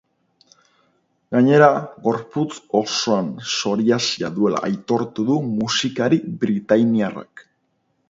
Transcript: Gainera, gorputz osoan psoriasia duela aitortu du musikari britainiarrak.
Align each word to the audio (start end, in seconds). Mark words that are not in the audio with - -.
Gainera, 1.35 1.67
gorputz 2.07 2.57
osoan 2.81 3.29
psoriasia 3.43 4.33
duela 4.41 4.65
aitortu 4.71 5.29
du 5.31 5.41
musikari 5.55 6.23
britainiarrak. 6.47 7.51